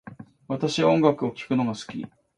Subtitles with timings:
[0.47, 2.03] 私は音楽を聴くのが好き